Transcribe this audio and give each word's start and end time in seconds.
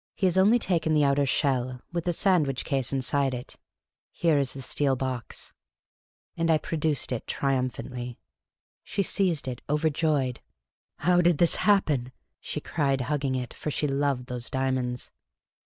"He 0.14 0.26
has 0.26 0.36
only 0.36 0.58
taken 0.58 0.92
the 0.92 1.04
outer 1.04 1.24
shell, 1.24 1.80
with 1.90 2.04
the 2.04 2.12
sandwich 2.12 2.66
case 2.66 2.92
inside 2.92 3.32
it. 3.32 3.56
Here 4.10 4.36
is 4.36 4.52
the 4.52 4.60
steel 4.60 4.94
box!" 4.94 5.54
And 6.36 6.50
I 6.50 6.58
produced 6.58 7.12
it 7.12 7.26
triumphantly. 7.26 8.18
She 8.84 9.02
seized 9.02 9.48
it, 9.48 9.62
overjoyed. 9.70 10.40
*' 10.72 10.96
How 11.06 11.22
did 11.22 11.38
this 11.38 11.56
happen?" 11.64 12.12
she 12.42 12.60
cried, 12.60 13.00
hugging 13.00 13.34
it, 13.34 13.54
for 13.54 13.70
she 13.70 13.88
loved 13.88 14.26
those 14.26 14.50
diamonds. 14.50 15.10